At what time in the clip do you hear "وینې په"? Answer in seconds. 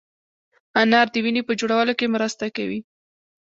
1.23-1.53